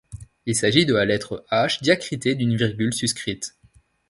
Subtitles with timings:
[0.47, 3.55] Il s’agit de la lettre H diacritée d’une virgule suscrite.